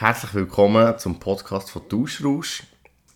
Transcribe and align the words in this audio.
Herzlich 0.00 0.32
willkommen 0.32 0.96
zum 0.96 1.18
Podcast 1.18 1.72
von 1.72 1.88
Tauschrausch. 1.88 2.62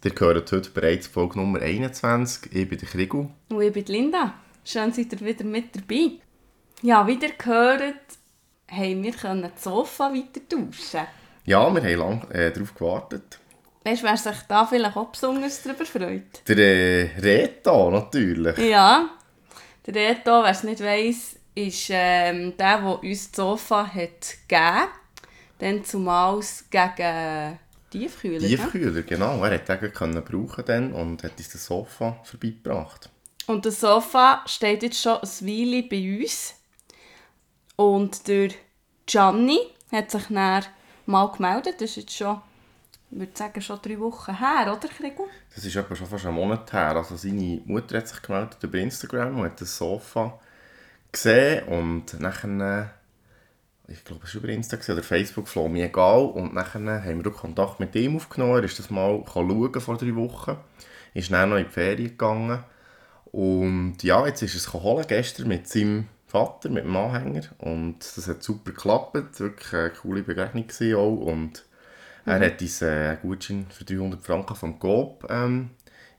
Ihr 0.03 0.13
hört 0.19 0.51
heute 0.51 0.71
bereits 0.71 1.07
Folge 1.07 1.39
Nummer 1.39 1.61
21. 1.61 2.53
Ich 2.53 2.69
bin 2.69 2.77
der 2.77 2.89
Krigu. 2.89 3.29
Und 3.51 3.63
ich 3.63 3.73
bin 3.73 3.85
Linda. 3.85 4.35
Schön, 4.65 4.93
seid 4.93 5.13
ihr 5.13 5.21
wieder 5.21 5.45
mit 5.45 5.77
dabei. 5.77 6.15
Ja, 6.83 7.07
wie 7.07 7.13
ihr 7.13 7.35
gehört, 7.39 8.03
haben 8.69 9.05
wir 9.05 9.13
das 9.13 9.63
Sofa 9.63 10.13
weiter 10.13 10.41
tauschen. 10.49 11.07
Ja, 11.45 11.73
wir 11.73 11.83
haben 11.85 11.99
lange 12.01 12.35
äh, 12.35 12.51
darauf 12.51 12.75
gewartet. 12.75 13.39
Weißt 13.85 14.03
du, 14.03 14.07
wer 14.09 14.17
sich 14.17 14.43
da 14.49 14.67
vielleicht 14.67 14.97
auch 14.97 15.13
besonders 15.13 15.63
darüber 15.63 15.87
freut? 15.87 16.49
Der 16.49 16.59
äh, 16.59 17.11
Reto 17.21 17.93
natürlich. 17.93 18.59
Ja, 18.59 19.09
der 19.87 19.95
Reto, 19.95 20.43
wer 20.43 20.51
es 20.51 20.65
nicht 20.65 20.83
weiss, 20.83 21.37
ist 21.55 21.91
ähm, 21.91 22.57
der, 22.57 22.79
der 22.79 23.03
uns 23.05 23.31
das 23.31 23.37
Sofa 23.37 23.87
hat 23.87 24.49
gegeben 24.49 24.89
Dann 25.63 25.85
zumal 25.85 26.41
gegen 26.71 27.59
Tiefkühler. 27.89 28.41
Tiefkühler, 28.41 29.03
genau. 29.03 29.45
Er 29.45 29.55
hat 29.55 29.69
den 29.69 29.93
können 29.93 30.25
brauchen 30.25 30.65
dann 30.65 30.93
und 30.93 31.23
hat 31.23 31.39
uns 31.39 31.51
das 31.51 31.67
Sofa 31.67 32.19
vorbeigebracht. 32.25 33.09
Und 33.47 33.65
das 33.65 33.79
Sofa 33.79 34.43
steht 34.47 34.83
jetzt 34.83 35.01
schon 35.01 35.19
ein 35.19 35.23
Weile 35.23 35.85
bei 35.85 36.21
uns. 36.21 36.55
Und 37.77 38.27
der 38.27 38.51
Gianni 39.07 39.61
hat 39.93 40.11
sich 40.11 40.25
dann 40.31 40.65
mal 41.07 41.27
gemeldet. 41.29 41.77
Das 41.77 41.91
ist 41.91 41.97
jetzt 41.97 42.17
schon, 42.17 42.41
ich 43.13 43.21
würde 43.21 43.33
sagen, 43.33 43.63
schon 43.63 43.79
drei 43.81 44.01
Wochen 44.01 44.37
her, 44.37 44.77
oder 44.77 44.89
Krigo? 44.89 45.29
Das 45.55 45.65
ist 45.65 45.77
etwa 45.77 45.95
schon 45.95 46.09
fast 46.09 46.27
einen 46.27 46.35
Monat 46.35 46.73
her. 46.73 46.97
Also 46.97 47.15
seine 47.15 47.63
Mutter 47.67 47.99
hat 47.99 48.09
sich 48.09 48.21
gemeldet 48.21 48.59
über 48.61 48.79
Instagram 48.79 49.39
und 49.39 49.45
hat 49.45 49.61
das 49.61 49.77
Sofa 49.77 50.41
gesehen 51.13 51.69
und 51.69 52.19
nachher, 52.19 52.95
ich 53.89 54.05
glaube, 54.05 54.23
es 54.25 54.35
war 54.35 54.43
über 54.43 54.53
Instagram 54.53 54.97
oder 54.97 55.03
Facebook, 55.03 55.49
floh 55.49 55.69
mir 55.69 55.87
egal. 55.87 56.25
Und 56.25 56.55
nachher 56.55 56.81
haben 56.81 57.25
wir 57.25 57.31
auch 57.31 57.37
Kontakt 57.37 57.81
mit 57.81 57.95
ihm 57.97 58.17
aufgenommen. 58.17 58.57
Er 58.57 58.65
ist 58.65 58.79
das 58.79 58.91
mal 58.91 59.23
schauen 59.33 59.81
vor 59.81 59.97
drei 59.97 60.15
Wochen. 60.15 60.57
Ist 61.15 61.31
dann 61.31 61.51
noch 61.51 61.57
in 61.57 61.65
die 61.65 61.71
Ferien 61.71 62.11
gegangen. 62.11 62.63
Und 63.33 64.03
ja, 64.03 64.27
jetzt 64.27 64.43
ist 64.43 64.55
es 64.55 64.73
holen, 64.73 65.05
gestern 65.09 65.49
mit 65.49 65.67
seinem 65.67 66.07
Vater, 66.27 66.69
mit 66.69 66.85
dem 66.85 66.97
Anhänger. 66.97 67.43
Und 67.59 67.99
das 68.01 68.29
hat 68.29 68.43
super 68.43 68.73
geklappt. 68.73 69.41
Wirklich 69.41 69.73
eine 69.73 69.91
coole 69.91 70.23
Begegnung 70.23 70.67
auch. 70.97 71.17
Und 71.27 71.65
er 72.25 72.39
mhm. 72.39 72.45
hat 72.45 72.63
uns 72.63 72.83
einen 72.83 73.19
Gutschein 73.21 73.67
für 73.71 73.85
300 73.85 74.25
Franken 74.25 74.55
vom 74.55 74.79
Coop 74.79 75.27
ähm, 75.29 75.71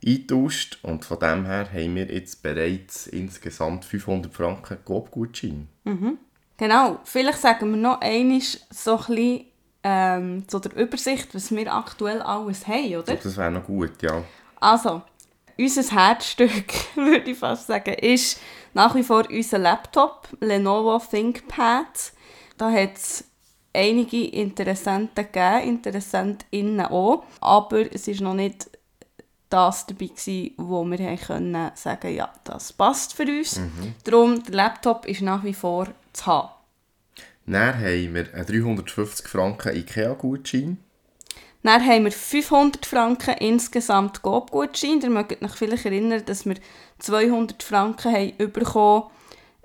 eingetauscht. 0.06 0.80
Und 0.84 1.06
von 1.06 1.20
dem 1.20 1.46
her 1.46 1.70
haben 1.72 1.96
wir 1.96 2.12
jetzt 2.12 2.44
bereits 2.44 3.08
insgesamt 3.08 3.86
500 3.86 4.34
Franken 4.34 4.78
Coop-Gutschein. 4.84 5.70
Mhm. 5.86 6.18
Genau. 6.58 7.00
Vielleicht 7.04 7.40
sagen 7.40 7.72
wir 7.72 7.78
noch 7.78 8.02
einmal 8.02 8.42
so 8.42 8.98
ein 8.98 9.06
bisschen 9.06 9.46
ähm, 9.84 10.48
zu 10.48 10.60
der 10.60 10.76
Übersicht, 10.76 11.34
was 11.36 11.52
wir 11.52 11.74
aktuell 11.74 12.22
alles 12.22 12.68
haben, 12.68 12.96
oder? 12.96 13.16
Das 13.16 13.38
wäre 13.38 13.52
noch 13.52 13.66
gut, 13.66 14.02
ja. 14.02 14.24
Also, 14.60 15.02
unser 15.58 15.96
Herzstück, 15.96 16.74
würde 16.96 17.32
ich 17.32 17.38
fast 17.38 17.68
sagen, 17.68 17.94
ist 17.96 18.40
nach 18.74 18.96
wie 18.96 19.04
vor 19.04 19.26
unser 19.30 19.60
Laptop, 19.60 20.30
Lenovo 20.40 21.00
ThinkPad. 21.00 22.14
Da 22.58 22.72
hat 22.72 22.96
es 22.96 23.26
einige 23.74 24.26
Interessenten 24.28 25.26
gegeben, 25.26 25.68
Interessentinnen 25.68 26.86
auch, 26.86 27.24
aber 27.42 27.94
es 27.94 28.08
ist 28.08 28.22
noch 28.22 28.36
nicht 28.36 28.70
das 29.50 29.86
dabei 29.86 30.08
gewesen, 30.08 30.52
wo 30.58 30.84
wir 30.84 31.18
können 31.18 31.72
sagen, 31.76 32.16
ja, 32.16 32.32
das 32.44 32.74
passt 32.74 33.14
für 33.14 33.24
uns. 33.24 33.60
Mhm. 33.60 33.94
Darum, 34.04 34.44
der 34.44 34.56
Laptop 34.56 35.06
ist 35.06 35.22
nach 35.22 35.44
wie 35.44 35.54
vor 35.54 35.88
zu 36.14 36.26
haben. 36.26 36.50
Dann 37.46 37.76
haben 37.76 38.14
wir 38.14 38.34
einen 38.34 38.46
350 38.46 39.28
Franken 39.28 39.76
IKEA-Gutschein. 39.76 40.78
Dann 41.64 41.86
haben 41.86 42.06
wir 42.06 42.12
500 42.12 42.86
Franken 42.86 43.36
insgesamt 43.40 44.22
GoP-Gutschein. 44.22 45.02
Ihr 45.02 45.10
mögt 45.10 45.42
euch 45.42 45.52
vielleicht 45.52 45.86
erinnern, 45.86 46.24
dass 46.26 46.46
wir 46.46 46.56
200 47.00 47.64
Franken 47.64 48.14
haben 48.14 48.52
bekommen 48.52 49.10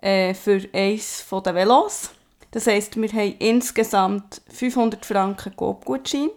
äh, 0.00 0.32
für 0.34 0.62
eins 0.72 1.24
der 1.30 1.54
Velos. 1.54 2.10
Das 2.52 2.66
heisst, 2.66 2.96
wir 2.96 3.12
haben 3.12 3.34
insgesamt 3.40 4.42
500 4.48 5.04
Franken 5.04 5.52
GoP-Gutschein. 5.56 6.30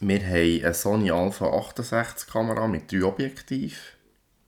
Wir 0.00 0.20
haben 0.20 0.64
eine 0.64 0.74
Sony 0.74 1.10
Alpha 1.10 1.46
68 1.46 2.28
Kamera 2.28 2.66
mit 2.66 2.90
drei 2.90 3.04
Objektiven. 3.04 3.78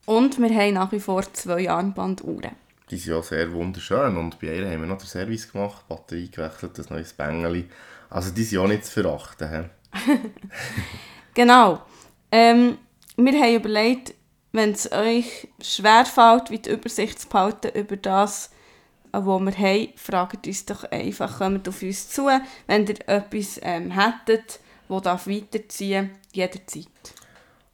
Und 0.06 0.38
wir 0.40 0.50
haben 0.50 0.74
nach 0.74 0.92
wie 0.92 1.00
vor 1.00 1.22
zwei 1.32 1.70
Armbanduhren. 1.70 2.52
Die 2.90 2.98
sind 2.98 3.14
ja 3.14 3.22
sehr 3.22 3.52
wunderschön 3.52 4.16
und 4.16 4.38
bei 4.40 4.48
ihr 4.48 4.70
haben 4.70 4.80
wir 4.80 4.88
noch 4.88 4.98
den 4.98 5.06
Service 5.06 5.50
gemacht, 5.50 5.88
Batterie 5.88 6.30
gewechselt, 6.30 6.78
ein 6.78 6.86
neues 6.90 7.12
Bängeli. 7.14 7.68
Also 8.10 8.30
die 8.30 8.44
sind 8.44 8.58
auch 8.58 8.68
nicht 8.68 8.84
zu 8.84 8.92
verachten. 8.92 9.70
genau. 11.34 11.82
Ähm, 12.30 12.78
wir 13.16 13.32
haben 13.40 13.54
überlegt, 13.54 14.14
wenn 14.52 14.72
es 14.72 14.90
euch 14.92 15.48
schwerfällt, 15.60 16.50
wie 16.50 16.58
die 16.58 16.70
Übersicht 16.70 17.20
zu 17.20 17.28
behalten 17.28 17.76
über 17.78 17.96
das, 17.96 18.50
was 19.12 19.40
wir 19.40 19.58
haben, 19.58 19.88
fragt 19.96 20.46
uns 20.46 20.66
doch 20.66 20.84
einfach, 20.84 21.38
kommt 21.38 21.68
auf 21.68 21.82
uns 21.82 22.08
zu, 22.08 22.28
wenn 22.66 22.86
ihr 22.86 23.08
etwas 23.08 23.60
ähm, 23.62 23.92
hättet, 23.92 24.60
das 24.88 25.28
weiterziehen 25.28 26.10
darf, 26.10 26.20
jederzeit. 26.32 26.86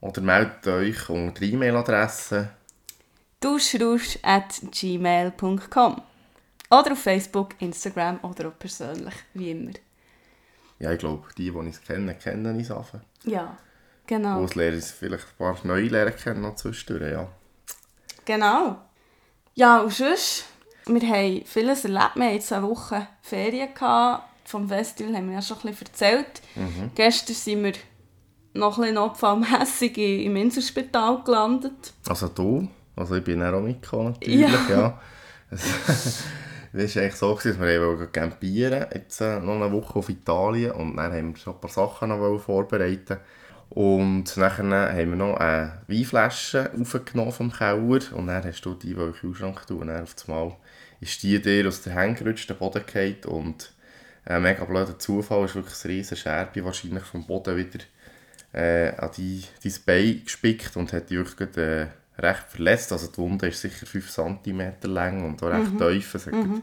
Oder 0.01 0.21
meldet 0.23 0.67
euch 0.67 1.09
unter 1.11 1.43
E-Mail-Adresse 1.43 2.51
duschrusch.gmail.com 3.41 6.03
Oder 6.71 6.93
auf 6.93 6.99
Facebook, 6.99 7.61
Instagram 7.61 8.21
oder 8.23 8.49
auch 8.49 8.59
persönlich, 8.59 9.15
wie 9.35 9.51
immer. 9.51 9.73
Ja, 10.79 10.93
ich 10.93 10.99
glaube, 10.99 11.29
die, 11.37 11.45
die 11.45 11.51
uns 11.51 11.83
kennen, 11.83 12.19
kennen 12.19 12.57
uns 12.57 12.71
einfach. 12.71 13.01
Ja, 13.25 13.59
genau. 14.07 14.43
Es 14.45 14.55
lernen, 14.55 14.81
vielleicht 14.81 15.25
ein 15.25 15.37
paar 15.39 15.59
neue 15.65 15.89
lernen 15.89 16.17
kennen 16.17 16.41
noch 16.43 16.57
zwischendurch, 16.57 17.13
ja. 17.13 17.29
Genau. 18.25 18.79
Ja, 19.55 19.81
und 19.81 19.93
sonst, 19.93 20.45
wir 20.87 21.03
haben 21.03 21.43
vieles 21.45 21.85
erlebt. 21.85 22.17
Wir 22.17 22.25
hatten 22.25 22.35
jetzt 22.35 22.53
eine 22.53 22.67
Woche 22.67 23.07
Ferien 23.23 23.75
gehabt. 23.75 24.25
Vom 24.45 24.69
Festival 24.69 25.15
haben 25.15 25.29
wir 25.29 25.35
ja 25.35 25.43
schon 25.43 25.59
ein 25.59 25.71
bisschen 25.71 25.87
erzählt. 25.87 26.43
Mhm. 26.55 26.91
Gestern 26.95 27.37
sind 27.37 27.65
wir 27.65 27.73
noch 28.55 28.79
ein 28.79 28.83
bisschen 28.83 28.95
notfallmässig 28.97 29.97
im 29.99 30.37
Inselspital 30.37 31.23
gelandet. 31.25 31.93
Also 32.09 32.29
du? 32.29 32.69
Also 33.01 33.17
ich 33.17 33.25
bin 33.25 33.43
auch 33.43 33.61
mitgekommen, 33.61 34.13
natürlich, 34.13 34.69
ja. 34.69 34.79
ja. 34.79 35.01
Es 35.51 35.65
war 36.97 37.03
eigentlich 37.03 37.15
so, 37.17 37.35
dass 37.35 37.59
wir 37.59 38.07
campieren 38.13 38.87
jetzt 38.95 39.21
äh, 39.21 39.41
noch 39.41 39.57
eine 39.57 39.73
Woche 39.73 39.99
auf 39.99 40.09
Italien 40.09 40.73
und 40.73 40.97
dann 40.97 41.13
haben 41.13 41.35
wir 41.35 41.37
schon 41.37 41.55
ein 41.55 41.61
paar 41.61 41.71
Sachen 41.71 42.11
noch 42.11 42.39
vorbereiten 42.39 43.19
und 43.71 44.37
nachher 44.37 44.65
haben 44.65 45.11
wir 45.11 45.17
noch 45.17 45.37
eine 45.37 45.83
Weinflasche 45.87 46.71
aufgenommen 46.79 47.33
vom 47.33 47.53
Keller 47.53 48.01
und 48.15 48.27
dann 48.27 48.45
hast 48.45 48.63
du 48.63 48.75
die, 48.75 48.93
in 48.93 48.99
den 48.99 49.13
Kühlschrank 49.13 49.67
tun 49.67 49.83
und 49.83 49.87
dann 49.89 50.03
auf 50.03 50.15
einmal 50.27 50.57
ist 51.01 51.23
die 51.23 51.41
dir 51.41 51.67
aus 51.67 51.83
der 51.83 51.95
Hand 51.95 52.19
gerutscht, 52.19 52.51
der 52.51 52.55
Boden 52.55 52.85
gefallen 52.85 53.25
und 53.27 53.73
ein 54.25 54.43
mega 54.43 54.65
blöder 54.65 54.99
Zufall 54.99 55.45
ist 55.45 55.55
wirklich 55.55 55.85
eine 55.85 55.95
riesige 55.95 56.21
Scherbe 56.21 56.65
wahrscheinlich 56.65 57.05
vom 57.05 57.27
Boden 57.27 57.57
wieder 57.57 57.81
äh, 58.53 58.95
an 58.97 59.11
die, 59.17 59.45
dein 59.63 59.75
Bein 59.87 60.25
gespickt 60.25 60.77
und 60.77 60.93
hat 60.93 61.11
dich 61.11 61.19
wirklich 61.19 61.57
äh, 61.57 61.87
recht 62.21 62.45
verletzt. 62.49 62.93
Also 62.93 63.09
die 63.09 63.19
Wunde 63.19 63.49
ist 63.49 63.61
sicher 63.61 63.87
5 63.87 64.11
cm 64.11 64.73
lang 64.85 65.25
und 65.25 65.43
auch 65.43 65.49
recht 65.49 65.73
mhm. 65.73 65.79
tief. 65.79 66.15
Es 66.15 66.27
hat 66.27 66.35
mhm. 66.35 66.63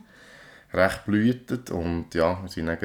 recht 0.73 1.05
blühtet 1.05 1.71
und 1.71 2.13
ja, 2.13 2.41
wir 2.41 2.49
sind 2.49 2.67
dann 2.67 2.77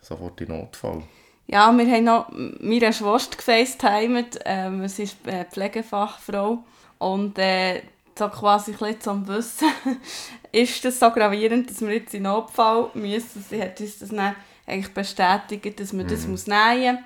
sofort 0.00 0.40
in 0.40 0.48
Notfall. 0.48 1.02
Ja, 1.46 1.72
wir 1.76 1.86
haben 1.86 2.04
noch 2.04 2.32
meine 2.32 2.92
Schwester 2.92 3.36
gefacetimed. 3.36 4.40
Ähm, 4.44 4.86
sie 4.88 5.04
ist 5.04 5.26
äh, 5.26 5.44
Pflegefachfrau 5.44 6.64
und 6.98 7.38
äh, 7.38 7.82
so 8.16 8.28
quasi 8.28 8.74
ein 8.80 9.00
zum 9.00 9.26
Wissen, 9.26 9.68
ist 10.52 10.84
das 10.84 11.00
so 11.00 11.10
gravierend, 11.10 11.70
dass 11.70 11.80
wir 11.80 11.94
jetzt 11.94 12.14
in 12.14 12.24
Notfall 12.24 12.90
müssen. 12.94 13.44
Sie 13.48 13.60
hat 13.60 13.80
uns 13.80 13.98
das 13.98 14.10
dann 14.10 14.36
eigentlich 14.66 14.94
bestätigt, 14.94 15.80
dass 15.80 15.92
man 15.92 16.06
mhm. 16.06 16.10
das 16.10 16.26
muss 16.26 16.46
nähen 16.46 16.96
muss. 16.96 17.04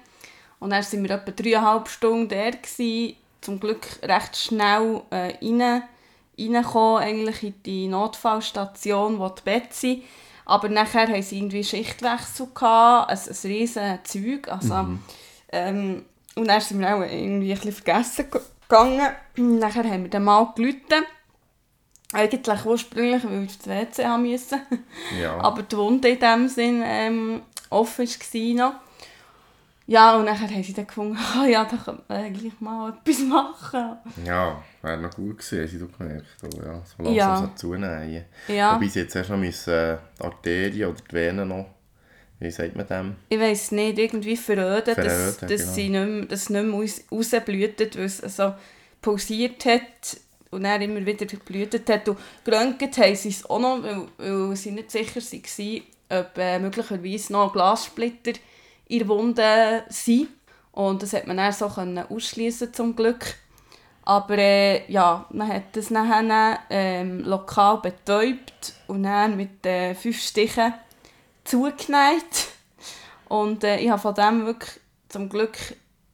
Und 0.59 0.71
dann 0.71 0.85
waren 0.85 1.03
wir 1.03 1.11
etwa 1.11 1.31
dreieinhalb 1.31 1.89
Stunden 1.89 2.29
da. 2.29 2.51
Gewesen 2.51 3.17
zum 3.47 3.61
Glück 3.61 3.87
recht 4.03 4.37
schnell 4.37 5.03
äh, 5.11 5.35
rein, 5.43 5.83
reingekommen, 6.39 7.03
eigentlich 7.03 7.43
in 7.43 7.63
die 7.65 7.89
Notfallstation, 7.89 9.19
wo 9.19 9.29
die 9.29 9.43
Betsy 9.43 10.05
aber 10.47 10.69
nachher 10.69 11.09
haben 11.09 11.23
sie 11.23 11.39
irgendwie 11.39 11.65
Schichtwechsel 11.65 12.47
gehabt, 12.55 13.11
ein, 13.11 13.19
ein 13.19 13.51
riesen 13.51 13.99
Zeug, 14.05 14.49
also, 14.49 14.75
mhm. 14.75 15.03
ähm, 15.51 16.05
und 16.37 16.49
dann 16.49 16.61
sind 16.61 16.79
wir 16.79 16.95
auch 16.95 17.01
irgendwie 17.01 17.53
ein 17.53 17.59
bisschen 17.59 17.73
vergessen 17.73 18.27
gegangen. 18.69 19.11
nachher 19.37 19.85
haben 19.85 20.05
wir 20.05 20.11
dann 20.11 20.25
mal 20.25 20.53
gelitten. 20.55 21.05
Eigentlich 22.13 22.65
ursprünglich, 22.65 23.25
weil 23.25 23.41
wir 23.41 23.47
aufs 23.47 23.67
WC 23.67 24.07
haben 24.07 24.23
müssen. 24.23 24.61
Ja. 25.21 25.39
Aber 25.41 25.63
die 25.63 25.77
Wunde 25.77 26.11
in 26.11 26.21
dem 26.21 26.49
Sinn 26.49 26.83
ähm, 26.85 27.43
offen 27.71 28.07
war 28.07 28.71
noch. 28.71 28.75
Ja, 29.89 30.17
und 30.17 30.27
dann 30.27 30.41
haben 30.41 30.63
sie 30.63 30.73
dann 30.73 30.87
gefunden, 30.87 31.17
oh 31.17 31.45
ja, 31.49 31.65
da 31.65 31.77
könnte 31.77 32.03
man 32.09 32.19
eigentlich 32.19 32.61
mal 32.61 32.93
etwas 32.93 33.21
machen. 33.21 33.97
Ja, 34.25 34.63
wäre 34.83 35.01
noch 35.01 35.15
gut 35.15 35.39
gewesen, 35.39 35.61
haben 35.61 35.69
sie 35.69 35.99
gemerkt. 35.99 36.27
Oh, 36.43 36.63
ja, 36.65 36.83
so 36.85 37.03
langsam 37.03 37.15
ja. 37.15 37.37
so 37.37 37.51
zunähen. 37.55 38.25
Ja. 38.49 38.75
Wobei 38.75 38.89
sie 38.89 39.01
jetzt 39.01 39.15
erst 39.15 39.31
noch 39.31 39.39
müssen, 39.39 39.73
äh, 39.73 39.99
die 40.19 40.25
Arterien 40.25 40.91
oder 40.91 41.01
die 41.09 41.15
Venen 41.15 41.49
noch 41.49 41.67
wie 42.39 42.51
sagt 42.51 42.77
man 42.77 42.87
dem? 42.87 43.17
Ich 43.29 43.41
weiß 43.41 43.73
nicht, 43.73 43.99
irgendwie 43.99 44.37
verröden, 44.37 44.95
Verröden, 44.95 45.07
dass, 45.07 45.39
dass, 45.39 45.49
genau. 45.49 45.73
sie 45.73 45.89
nicht 45.89 46.07
mehr, 46.07 46.25
dass 46.27 46.51
nicht 46.51 46.65
mehr 46.65 46.75
raus, 46.75 47.01
rausblühtet, 47.11 47.97
weil 47.97 48.05
es 48.05 48.19
so 48.19 48.55
pulsiert 49.01 49.65
hat 49.65 50.19
und 50.51 50.65
dann 50.65 50.83
immer 50.83 51.05
wieder 51.05 51.25
geblutet 51.25 51.89
hat. 51.89 52.09
Und 52.09 52.19
geröntgt 52.45 52.99
haben 52.99 53.17
sie 53.17 53.31
es 53.31 53.49
auch 53.49 53.59
noch, 53.59 53.83
weil, 53.83 54.07
weil 54.19 54.57
sie 54.57 54.73
nicht 54.73 54.91
sicher 54.91 55.21
waren, 55.21 55.83
ob 56.11 56.39
äh, 56.39 56.59
möglicherweise 56.59 57.33
noch 57.33 57.53
Glassplitter 57.53 58.33
in 58.89 58.99
der 59.01 59.09
Wunde 59.09 59.85
sind. 59.89 60.29
Und 60.73 61.03
das 61.03 61.13
hat 61.13 61.27
man 61.27 61.39
dann 61.39 61.53
so 61.53 61.69
können 61.69 62.05
ausschliessen 62.09 62.73
zum 62.73 62.95
Glück. 62.95 63.37
Aber 64.03 64.39
äh, 64.39 64.91
ja, 64.91 65.27
man 65.31 65.49
hat 65.49 65.75
das 65.75 65.91
nachher 65.91 66.61
ähm, 66.71 67.21
lokal 67.21 67.79
betäubt 67.79 68.75
und 68.87 69.03
dann 69.03 69.37
mit 69.37 69.67
äh, 69.67 69.95
fünf 69.95 70.21
Stichen 70.21 70.75
zugenäht. 71.45 72.49
Und 73.29 73.65
äh, 73.65 73.79
ich 73.79 73.91
habe 73.91 74.01
von 74.01 74.15
dem 74.15 74.47
wirklich 74.47 74.81
zum 75.09 75.29
Glück 75.29 75.59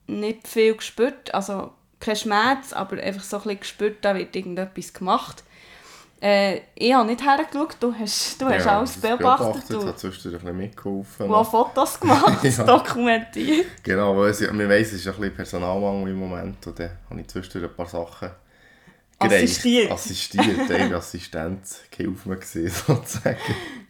nicht 0.07 0.49
viel 0.49 0.75
gespürt. 0.75 1.35
Also 1.35 1.73
kein 2.01 2.17
Schmerz, 2.17 2.73
aber 2.73 2.97
einfach 2.97 3.23
so 3.23 3.37
ein 3.37 3.43
bisschen 3.43 3.61
gespürt, 3.61 4.05
da 4.05 4.15
wird 4.15 4.35
irgendetwas 4.35 4.93
gemacht. 4.93 5.45
Äh, 6.23 6.61
ich 6.77 6.93
habe 6.95 7.09
nicht 7.09 7.21
hergeschaut, 7.21 7.77
du 7.81 7.93
hast, 7.93 8.41
du 8.41 8.47
hast 8.47 8.65
alles 8.67 8.97
beobachtet. 8.99 9.65
Ich 9.65 9.69
Du 9.71 9.81
habe 9.87 9.97
zwischendurch 9.97 10.35
ein 10.43 10.45
bisschen 10.45 10.57
mitgeholfen. 10.57 11.27
du 11.29 11.37
hast 11.37 11.51
Fotos 11.51 11.99
gemacht, 11.99 12.45
Ja. 12.45 12.63
dokumentiert. 12.65 13.67
Genau, 13.83 14.17
weil 14.17 14.31
es, 14.31 14.41
man 14.41 14.69
weiss, 14.69 14.89
es 14.93 15.01
ist 15.01 15.09
ein 15.09 15.15
bisschen 15.15 15.35
Personalmangel 15.35 16.11
im 16.13 16.19
Moment 16.21 16.65
und 16.65 16.79
dann 16.79 16.91
habe 17.11 17.21
ich 17.21 17.27
zwischendurch 17.27 17.65
ein 17.73 17.77
paar 17.77 17.87
Sachen 17.89 18.31
gereicht. 19.19 19.35
Assistiert. 19.45 19.91
Assistiert, 19.91 20.71
eine 20.71 20.95
Assistenz, 20.95 21.81
Gehilfe 21.91 22.29
mir 22.29 22.37
gewesen, 22.37 22.69
sozusagen. 22.87 23.37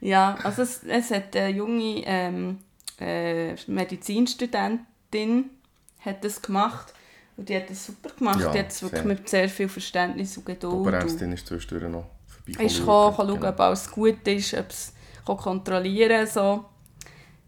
Ja, 0.01 0.39
also 0.43 0.63
es, 0.63 0.85
es 0.85 1.11
hat 1.11 1.37
eine 1.37 1.51
junge 1.51 2.03
ähm, 2.07 2.59
äh, 2.99 3.55
Medizinstudentin 3.67 5.51
hat 6.01 6.25
das 6.25 6.41
gemacht 6.41 6.95
und 7.37 7.49
die 7.49 7.57
hat 7.57 7.69
das 7.71 7.87
super 7.87 8.11
gemacht. 8.19 8.41
Ja, 8.41 8.51
die 8.53 8.59
hat 8.59 8.71
es 8.71 8.83
wirklich 8.83 9.03
sehr. 9.03 9.09
mit 9.09 9.29
sehr 9.29 9.49
viel 9.49 9.69
Verständnis 9.69 10.37
und 10.37 10.49
Die 10.49 10.53
Geduld 10.55 10.73
und 10.75 10.81
Oberärztin 10.81 11.33
ist 11.33 11.47
zwischendurch 11.47 11.91
noch 11.91 12.07
ist 12.47 12.79
gekommen, 12.79 13.17
kann 13.17 13.29
schauen, 13.29 13.45
ob 13.45 13.61
alles 13.61 13.91
gut 13.91 14.27
ist, 14.27 14.55
ob 14.55 14.71
es 14.71 14.93
kann 15.27 15.37
kontrollieren 15.37 16.27
so. 16.27 16.65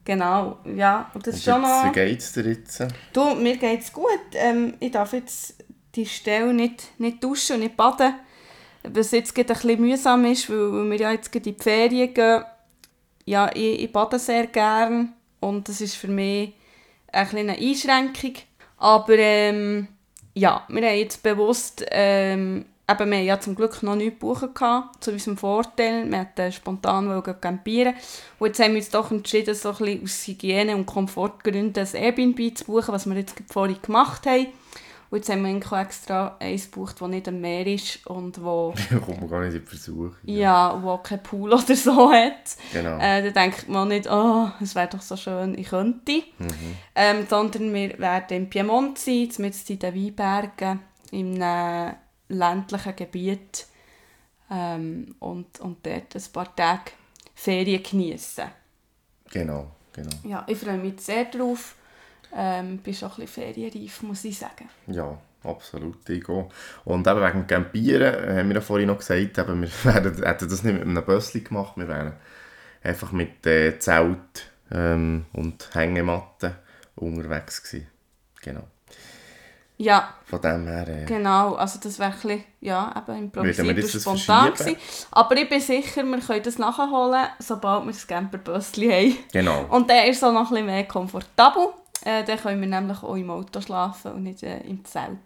Genau, 0.04 0.58
ja. 0.64 1.10
Und 1.14 1.26
das 1.26 1.34
Und 1.34 1.38
ist 1.38 1.44
schon 1.44 1.62
noch... 1.62 1.86
wie 1.86 1.92
geht 1.92 2.18
es 2.18 2.32
dir 2.32 2.46
jetzt? 2.46 2.86
Du, 3.12 3.34
mir 3.34 3.56
geht 3.56 3.80
es 3.80 3.92
gut. 3.92 4.20
Ähm, 4.34 4.74
ich 4.78 4.92
darf 4.92 5.12
jetzt 5.14 5.54
die 5.94 6.06
Stelle 6.06 6.52
nicht, 6.52 6.98
nicht 6.98 7.24
duschen 7.24 7.56
und 7.56 7.62
nicht 7.62 7.76
baden. 7.76 8.14
Was 8.82 9.12
jetzt 9.12 9.34
gerade 9.34 9.54
ein 9.54 9.60
bisschen 9.60 9.80
mühsam 9.80 10.24
ist, 10.26 10.50
weil, 10.50 10.90
wir 10.90 10.96
ja 10.98 11.12
jetzt 11.12 11.32
gerade 11.32 11.48
in 11.48 11.56
die 11.56 11.62
Ferien 11.62 12.12
gehen. 12.12 12.44
Ja, 13.24 13.50
ich, 13.54 13.84
ich 13.84 13.92
bade 13.92 14.18
sehr 14.18 14.46
gern 14.48 15.14
und 15.40 15.68
das 15.68 15.80
ist 15.80 15.96
für 15.96 16.08
mich 16.08 16.52
ein 17.10 17.28
eine 17.36 17.56
Einschränkung. 17.56 18.34
Aber 18.76 19.16
ähm, 19.16 19.88
ja, 20.34 20.64
wir 20.68 20.86
haben 20.86 20.98
jetzt 20.98 21.22
bewusst, 21.22 21.84
ähm, 21.90 22.66
eben, 22.88 23.10
wir 23.10 23.22
ja 23.22 23.40
zum 23.40 23.54
Glück 23.54 23.82
noch 23.82 23.94
nichts 23.94 24.20
gebucht 24.20 24.54
gehabt, 24.54 25.02
zu 25.02 25.12
unserem 25.12 25.36
Vorteil. 25.36 26.10
Wir 26.10 26.18
wollten 26.18 26.52
spontan 26.52 27.22
campieren. 27.40 27.94
Und 28.38 28.48
jetzt 28.48 28.60
haben 28.60 28.72
wir 28.72 28.78
uns 28.78 28.90
doch 28.90 29.10
entschieden, 29.10 29.54
so 29.54 29.70
ein 29.70 29.76
bisschen 29.76 30.02
aus 30.02 30.26
Hygiene- 30.26 30.76
und 30.76 30.86
Komfortgründen 30.86 31.86
ein 31.86 31.94
Airbnb 31.94 32.56
zu 32.56 32.64
buchen, 32.64 32.94
was 32.94 33.06
wir 33.06 33.16
jetzt 33.16 33.34
vorhin 33.50 33.80
gemacht 33.80 34.26
haben. 34.26 34.48
Und 35.10 35.18
jetzt 35.18 35.30
haben 35.30 35.42
wir 35.42 35.50
eigentlich 35.50 35.72
extra 35.72 36.36
eins 36.40 36.70
gebucht, 36.70 36.96
das 37.00 37.08
nicht 37.08 37.28
am 37.28 37.40
Meer 37.40 37.66
ist 37.68 38.04
und 38.06 38.42
wo, 38.42 38.74
kommt 39.06 39.20
man 39.20 39.30
gar 39.30 39.40
nicht 39.42 39.54
in 39.54 39.60
die 39.60 39.66
Versuchung. 39.66 40.16
ja, 40.24 40.76
wo 40.82 40.98
kein 40.98 41.22
Pool 41.22 41.52
oder 41.52 41.76
so 41.76 42.10
hat. 42.10 42.56
Genau. 42.72 42.98
Äh, 42.98 43.22
da 43.22 43.42
denkt 43.42 43.68
man 43.68 43.88
nicht, 43.88 44.10
oh, 44.10 44.48
es 44.60 44.74
wäre 44.74 44.88
doch 44.88 45.02
so 45.02 45.16
schön, 45.16 45.56
ich 45.56 45.68
könnte. 45.68 46.24
Ähm, 46.96 47.26
sondern 47.30 47.72
wir 47.72 47.96
werden 48.00 48.36
im 48.36 48.50
Piemont 48.50 48.98
sein, 48.98 49.28
mit 49.38 49.70
in 49.70 49.78
den 49.78 49.94
Weinbergen, 49.94 50.80
in 51.12 51.40
einem 51.40 51.94
ländlichen 52.28 52.96
Gebiet 52.96 53.66
ähm, 54.50 55.14
und, 55.18 55.60
und 55.60 55.84
dort 55.84 56.14
ein 56.14 56.32
paar 56.32 56.54
Tage 56.54 56.92
Ferien 57.34 57.82
genießen. 57.82 58.44
Genau, 59.30 59.70
genau. 59.92 60.16
Ja, 60.24 60.44
ich 60.46 60.58
freue 60.58 60.78
mich 60.78 61.00
sehr 61.00 61.26
drauf. 61.26 61.76
Ähm, 62.36 62.78
bin 62.78 62.94
schon 62.94 63.10
ein 63.10 63.16
bisschen 63.16 63.44
ferienreif, 63.44 64.02
muss 64.02 64.24
ich 64.24 64.38
sagen. 64.38 64.68
Ja, 64.88 65.16
absolut. 65.44 66.04
Gehe. 66.04 66.48
Und 66.84 67.06
eben 67.06 67.20
wegen 67.20 67.46
Campieren 67.46 68.14
äh, 68.14 68.38
haben 68.38 68.48
wir 68.48 68.56
ja 68.56 68.60
vorhin 68.60 68.88
noch 68.88 68.98
gesagt, 68.98 69.38
eben, 69.38 69.62
wir 69.62 69.84
werden, 69.94 70.22
hätten 70.22 70.48
das 70.48 70.62
nicht 70.62 70.74
mit 70.74 70.82
einem 70.82 71.04
Bössli 71.04 71.40
gemacht, 71.40 71.76
wir 71.76 71.88
wären 71.88 72.14
einfach 72.82 73.12
mit 73.12 73.46
äh, 73.46 73.78
Zelt 73.78 74.50
ähm, 74.70 75.26
und 75.32 75.74
Hängematten 75.74 76.54
unterwegs 76.96 77.62
gewesen. 77.62 77.86
Genau. 78.42 78.68
Ja, 79.76 80.14
Von 80.26 80.40
dem 80.40 80.66
her... 80.68 80.86
Äh, 80.86 81.04
genau. 81.04 81.54
Also 81.54 81.80
das 81.82 81.98
wäre 81.98 82.10
ein 82.12 82.14
bisschen, 82.20 82.44
ja, 82.60 82.94
eben 82.96 83.18
improvisiert 83.24 83.76
und 84.06 84.18
spontan 84.18 84.52
gewesen. 84.52 84.76
Aber 85.10 85.36
ich 85.36 85.48
bin 85.48 85.60
sicher, 85.60 86.04
wir 86.04 86.20
können 86.20 86.42
das 86.44 86.58
nachholen, 86.58 87.26
sobald 87.40 87.84
wir 87.86 87.92
das 87.92 88.06
Camperbössli 88.06 88.88
haben. 88.88 89.16
genau. 89.32 89.64
Und 89.70 89.90
der 89.90 90.08
ist 90.08 90.20
so 90.20 90.30
noch 90.30 90.42
ein 90.42 90.48
bisschen 90.50 90.66
mehr 90.66 90.84
komfortabel. 90.84 91.68
Äh, 92.04 92.22
dann 92.22 92.38
können 92.38 92.60
wir 92.60 92.68
nämlich 92.68 93.02
auch 93.02 93.16
im 93.16 93.30
Auto 93.30 93.60
schlafen 93.60 94.12
und 94.12 94.22
nicht 94.24 94.42
äh, 94.44 94.58
im 94.60 94.84
Zelt. 94.84 95.18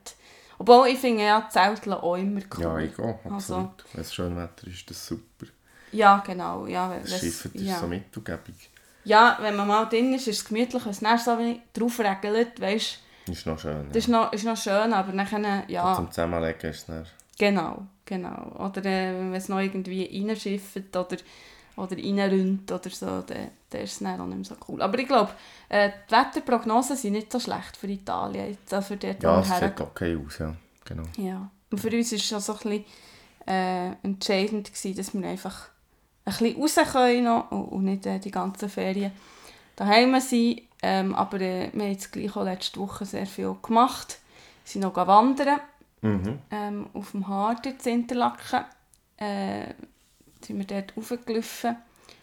Obwohl, 0.59 0.89
ich 0.89 0.99
finde 0.99 1.25
ja 1.25 1.47
Zelteln 1.51 1.95
auch 1.97 2.17
immer 2.17 2.41
cool. 2.57 2.63
Ja, 2.65 2.79
ich 2.79 2.97
gehe, 2.97 3.19
absolut. 3.31 3.35
Also- 3.35 3.71
Wenn 3.93 4.01
es 4.01 4.15
schön 4.15 4.37
Wetter 4.37 4.67
ist, 4.67 4.75
ist 4.79 4.91
das 4.91 5.07
super. 5.07 5.47
Ja, 5.93 6.23
genau. 6.27 6.67
Ja, 6.67 6.91
wenn- 6.91 7.03
Das 7.03 7.21
Schiffen 7.21 7.53
ist 7.55 7.63
ja. 7.63 7.79
so 7.79 7.87
mittelgebig. 7.87 8.71
ja, 9.05 9.37
wenn 9.41 9.57
man 9.57 9.69
mal 9.69 9.85
drin 9.87 10.15
ist, 10.15 10.27
ist 10.27 10.39
es 10.39 10.45
gemütlich. 10.47 10.85
Wenn 10.85 10.93
es 10.93 11.01
dann 11.01 11.19
so 11.19 11.37
drauf 11.75 12.01
regelt, 12.01 12.61
weißt 12.61 12.99
Ist 13.29 13.47
noch 13.47 13.59
schön. 13.59 13.87
das 13.89 13.97
ist 13.97 14.09
noch, 14.09 14.33
ist 14.33 14.45
noch 14.45 14.57
schön, 14.57 14.93
aber 14.93 15.13
dann, 15.13 15.63
ja. 15.69 15.95
Zum 15.95 16.11
Zusammenlegen 16.11 16.71
ist 16.71 16.79
es 16.79 16.87
dann... 16.87 17.07
genau, 17.39 17.87
genau. 18.05 18.57
Oder 18.59 18.85
äh, 18.85 19.15
wenn 19.15 19.35
es 19.35 19.49
noch 19.49 19.61
irgendwie 19.61 20.05
reinschifft 20.05 20.97
oder, 20.97 21.17
oder 21.77 21.97
reinrührt 21.97 22.71
oder 22.71 22.91
so, 22.91 23.07
dann, 23.23 23.51
dann 23.71 23.81
ist 23.83 23.93
es 23.93 23.99
dann 23.99 24.21
auch 24.21 24.27
nicht 24.27 24.37
mehr 24.37 24.45
so 24.45 24.57
cool. 24.69 24.83
Aber 24.83 24.99
ich 24.99 25.07
glaube, 25.07 25.31
äh, 25.69 25.91
die 26.09 26.13
Wetterprognosen 26.13 26.97
sind 26.97 27.13
nicht 27.13 27.33
so 27.33 27.41
schlecht 27.41 27.77
für 27.77 27.89
Italien, 27.89 28.57
äh, 28.71 28.83
für 28.83 28.97
dort, 28.97 29.23
Ja, 29.23 29.41
es 29.41 29.49
sieht 29.49 29.81
okay 29.81 30.19
aus, 30.25 30.39
ja. 30.39 30.55
Genau. 30.85 31.05
Ja. 31.17 31.51
Und 31.71 31.79
für 31.79 31.91
uns 31.91 32.11
war 32.13 32.17
es 32.17 32.25
schon 32.25 32.41
so 32.41 32.53
ein 32.53 32.59
bisschen 32.59 32.85
äh, 33.47 33.93
entscheidend, 34.03 34.73
gewesen, 34.73 34.97
dass 34.97 35.15
wir 35.15 35.29
einfach 35.29 35.69
ein 36.25 36.33
bisschen 36.37 36.61
raus 36.61 36.93
können 36.93 37.43
und, 37.51 37.65
und 37.69 37.85
nicht 37.85 38.07
äh, 38.07 38.19
die 38.19 38.31
ganzen 38.31 38.69
Ferien 38.69 39.13
daheim 39.79 40.21
sind. 40.21 40.63
Ähm, 40.83 41.15
aber 41.15 41.41
äh, 41.41 41.71
wir 41.73 41.83
haben 41.83 41.91
jetzt 41.93 42.13
gleich 42.13 42.37
auch 42.37 42.45
letzte 42.45 42.79
Woche 42.81 43.05
sehr 43.05 43.27
viel 43.27 43.57
gemacht. 43.63 44.19
Wir 44.65 44.73
sind 44.73 44.83
noch 44.83 44.95
wandern 44.97 45.61
Mhm. 46.01 46.39
ähm, 46.53 46.87
auf 46.95 47.11
dem 47.11 47.27
Harder 47.27 47.73
in 47.85 47.93
Interlaken. 47.93 48.65
Äh, 49.17 49.75
sind 50.41 50.59
wir 50.59 50.65
dort 50.65 50.97
raufgelaufen. 50.97 51.77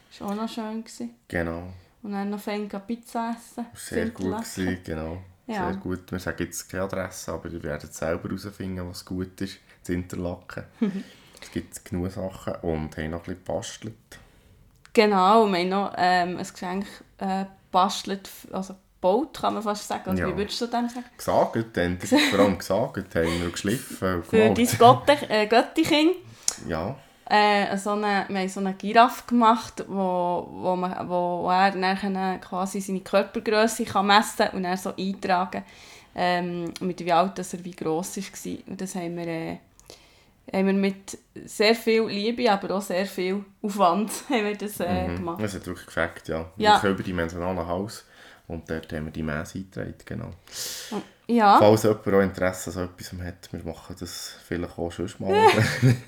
Das 0.09 0.21
war 0.21 0.29
auch 0.29 0.35
noch 0.35 0.47
schön. 0.47 0.81
Gewesen. 0.81 1.09
Genau. 1.27 1.74
Und 2.01 2.13
dann 2.13 2.29
noch 2.29 2.39
fein 2.39 2.69
Pizza 2.69 3.35
essen. 3.35 3.65
Sehr 3.74 4.09
gut 4.12 4.38
gewesen, 4.38 4.77
genau. 4.83 5.17
Ja. 5.47 5.67
Sehr 5.71 5.75
gut. 5.77 6.12
Wir 6.12 6.17
sagen 6.17 6.43
jetzt 6.43 6.67
keine 6.69 6.83
Adresse, 6.85 7.31
aber 7.31 7.50
ihr 7.50 7.62
werdet 7.62 7.93
selber 7.93 8.29
herausfinden, 8.29 8.89
was 8.89 9.05
gut 9.05 9.39
ist. 9.41 9.59
zu 9.83 9.93
Interlaken. 9.93 10.63
es 11.41 11.51
gibt 11.51 11.85
genug 11.85 12.12
Sachen 12.12 12.55
und 12.63 12.97
haben 12.97 13.12
noch 13.12 13.27
ein 13.27 13.35
bisschen 13.35 13.43
gebastelt. 13.45 13.93
Genau, 14.95 15.45
wir 15.45 15.59
haben 15.59 15.69
noch 15.69 15.93
ähm, 15.97 16.37
ein 16.37 16.47
Geschenk 16.47 16.85
äh, 17.19 17.45
bastelt, 17.71 18.29
also 18.51 18.75
gebaut, 18.95 19.37
kann 19.39 19.53
man 19.53 19.61
fast 19.61 19.87
sagen. 19.87 20.09
Oder 20.09 20.19
Ja. 20.19 20.27
wie 20.29 20.37
würdest 20.37 20.59
du 20.61 20.65
dem 20.67 20.89
sagen? 20.89 21.05
Gesagt, 21.17 21.77
dann, 21.77 21.99
vor 21.99 22.39
allem 22.39 22.57
gesagt, 22.57 23.15
haben 23.15 23.41
wir 23.41 23.49
geschliffen 23.51 24.23
Für 24.23 24.49
dein 24.49 24.67
Gotte, 24.79 25.17
äh, 25.29 25.45
Göttikind. 25.47 26.15
Ja, 26.67 26.95
Äh, 27.27 27.75
so 27.77 27.91
eine, 27.91 28.25
wir 28.29 28.39
haben 28.39 28.49
so 28.49 28.59
eine 28.59 28.73
Giraffe 28.75 29.23
gemacht, 29.27 29.83
wo, 29.87 30.47
wo, 30.51 30.75
man, 30.75 31.09
wo 31.09 31.49
er 31.49 31.71
dann 31.71 32.39
quasi 32.39 32.79
seine 32.79 32.99
Körpergröße 33.01 33.83
kann 33.83 34.05
messen 34.07 34.45
kann 34.45 34.51
und 34.51 34.63
dann 34.63 34.77
so 34.77 34.93
eintragen 34.95 35.63
ähm, 36.15 36.71
mit 36.79 37.03
wie 37.03 37.11
alt 37.11 37.37
dass 37.37 37.53
er 37.53 37.65
wie 37.65 37.71
gross 37.75 38.15
war. 38.17 38.57
Und 38.67 38.79
das 38.79 38.95
haben 38.95 39.17
wir, 39.17 39.27
äh, 39.27 39.57
haben 40.53 40.67
wir 40.67 40.73
mit 40.73 41.17
sehr 41.45 41.75
viel 41.75 42.03
Liebe, 42.03 42.51
aber 42.51 42.75
auch 42.75 42.81
sehr 42.81 43.05
viel 43.05 43.43
Aufwand 43.61 44.11
haben 44.29 44.45
wir 44.45 44.55
das, 44.55 44.79
äh, 44.79 45.07
mhm. 45.07 45.15
gemacht. 45.17 45.41
es 45.41 45.55
hat 45.55 45.65
wirklich 45.65 45.85
gefällt, 45.85 46.27
ja. 46.27 46.51
Ja. 46.57 46.73
Wirklich 46.75 46.93
überdimensionales 46.93 47.67
Haus. 47.67 48.05
Und 48.47 48.69
dort 48.69 48.93
haben 48.93 49.05
wir 49.05 49.11
die 49.11 49.23
Messe 49.23 49.57
eingetragen, 49.57 49.95
genau. 50.05 50.31
Ja. 51.27 51.57
Falls 51.57 51.83
jemand 51.83 52.07
auch 52.07 52.21
Interesse 52.21 52.69
an 52.69 52.73
so 52.73 52.81
etwas 52.83 53.13
hat, 53.25 53.51
wir 53.51 53.63
machen 53.63 53.95
das 53.99 54.37
vielleicht 54.47 54.77
auch 54.77 54.91
schon 54.91 55.09
mal. 55.17 55.33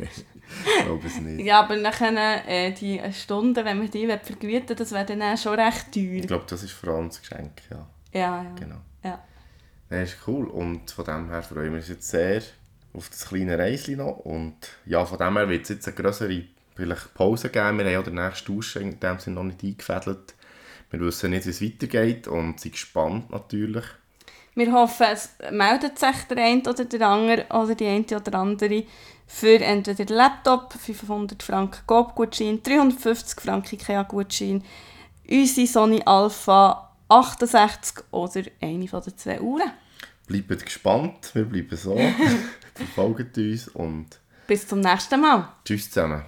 ich 0.06 0.84
glaube 0.84 1.08
es 1.08 1.20
nicht. 1.20 1.44
Ja, 1.44 1.62
aber 1.62 1.76
nachher, 1.78 2.48
äh, 2.48 2.72
die 2.72 3.02
Stunden, 3.12 3.66
wenn 3.66 3.82
wir 3.82 3.90
die 3.90 4.08
vergüten 4.08 4.76
das 4.76 4.92
wäre 4.92 5.06
dann 5.06 5.24
auch 5.24 5.38
schon 5.38 5.60
recht 5.60 5.96
Ich 5.96 6.22
teuer. 6.22 6.28
glaube, 6.28 6.46
das 6.48 6.62
ist 6.62 6.74
vor 6.74 6.94
allem 6.94 7.08
das 7.08 7.22
Geschenk, 7.22 7.64
ja. 7.72 7.88
Ja, 8.14 8.44
ja. 8.44 8.56
Genau. 8.60 8.78
ja. 9.04 9.20
Das 9.90 10.10
ist 10.10 10.18
cool 10.28 10.48
und 10.48 10.92
von 10.92 11.06
dem 11.06 11.30
her 11.30 11.42
freuen 11.42 11.72
wir 11.72 11.78
uns 11.78 11.88
jetzt 11.88 12.10
sehr 12.10 12.42
auf 12.98 13.10
das 13.10 13.28
kleine 13.28 13.58
Reisli 13.58 13.96
noch 13.96 14.18
und 14.18 14.56
ja, 14.86 15.06
von 15.06 15.18
dem 15.18 15.38
her 15.38 15.50
wird 15.50 15.64
es 15.64 15.70
jetzt 15.70 15.88
eine 15.88 15.96
größere 15.96 16.44
vielleicht 16.76 17.14
Pause 17.14 17.50
geben. 17.50 17.78
Wir 17.78 17.86
haben 17.86 17.94
ja 17.94 18.02
den 18.02 18.16
nächsten 18.16 18.54
Tausch 18.54 18.76
in 18.76 19.00
dem 19.00 19.20
Sinne 19.20 19.36
noch 19.36 19.44
nicht 19.44 19.64
eingefädelt 19.64 20.36
Wir 20.92 21.00
wissen 21.00 21.32
nicht, 21.32 21.46
wie 21.46 21.50
es 21.50 21.62
weitergeht 21.62 22.28
und 22.28 22.60
sind 22.60 22.72
gespannt 22.74 23.30
natürlich. 23.30 23.86
Wir 24.56 24.72
hoffen, 24.72 25.08
es 25.12 25.30
meldet 25.52 26.00
sich 26.00 26.16
der 26.30 26.38
eine 26.38 26.62
oder 26.62 26.86
der 26.86 27.08
andere 27.08 27.46
oder 27.50 27.76
die 27.76 27.86
eine 27.86 28.06
oder 28.06 28.40
andere 28.40 28.86
für 29.28 29.60
entweder 29.60 30.06
den 30.06 30.16
Laptop, 30.16 30.74
500 30.74 31.44
Franken 31.44 31.82
GoP-Gutschein, 31.86 32.64
350 32.64 33.42
Franken 33.42 33.76
IKEA-Gutschein, 33.76 34.64
unsere 35.30 35.68
Sony 35.68 36.02
Alpha 36.06 36.96
68 37.10 38.04
oder 38.12 38.44
eine 38.62 38.88
von 38.88 39.04
den 39.04 39.18
zwei 39.18 39.42
Uhren. 39.42 39.72
Bleibt 40.28 40.66
gespannt, 40.66 41.32
wir 41.34 41.46
bleiben 41.46 41.78
so. 41.78 42.00
Verfolgt 42.78 43.38
uns 43.38 43.68
und 43.70 44.20
Bis 44.48 44.68
zum 44.68 44.80
nächsten 44.80 45.20
Mal. 45.20 45.50
tschüss 45.66 45.90
zusammen. 45.92 46.24